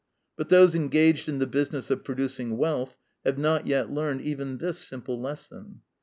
[0.35, 4.79] But those engaged in the business of producing wealth have not yet learned even this
[4.79, 5.81] simple lesson.